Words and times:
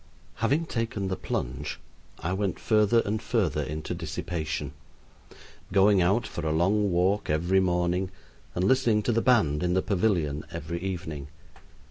Having 0.37 0.65
taken 0.65 1.09
the 1.09 1.15
plunge, 1.15 1.79
I 2.17 2.33
went 2.33 2.59
further 2.59 3.01
and 3.05 3.21
further 3.21 3.61
into 3.61 3.93
dissipation, 3.93 4.73
going 5.71 6.01
out 6.01 6.25
for 6.25 6.43
a 6.43 6.51
long 6.51 6.91
walk 6.91 7.29
every 7.29 7.59
morning 7.59 8.09
and 8.55 8.63
listening 8.63 9.03
to 9.03 9.11
the 9.11 9.21
band 9.21 9.61
in 9.61 9.75
the 9.75 9.83
pavilion 9.83 10.43
every 10.51 10.79
evening. 10.81 11.27